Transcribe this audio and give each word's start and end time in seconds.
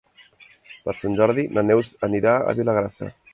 Per 0.87 0.95
Sant 1.01 1.17
Jordi 1.19 1.45
na 1.59 1.65
Neus 1.67 1.93
anirà 2.09 2.35
a 2.39 2.57
Vilagrassa. 2.63 3.13